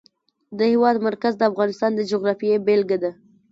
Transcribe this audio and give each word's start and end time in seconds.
د 0.57 0.59
هېواد 0.71 0.97
مرکز 1.07 1.33
د 1.37 1.41
افغانستان 1.51 1.91
د 1.95 2.01
جغرافیې 2.11 2.63
بېلګه 2.65 2.97
ده. 3.03 3.11